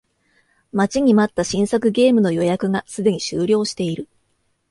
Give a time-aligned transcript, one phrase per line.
[0.73, 4.09] 待ちに待った新作ゲームの予約がすでに終了している